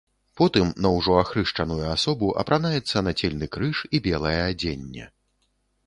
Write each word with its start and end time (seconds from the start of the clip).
Потым 0.39 0.67
на 0.85 0.91
ўжо 0.95 1.11
ахрышчаную 1.23 1.77
асобу 1.97 2.31
апранаецца 2.45 3.05
нацельны 3.11 3.53
крыж 3.57 3.87
і 3.95 4.05
белае 4.09 4.37
адзенне. 4.51 5.05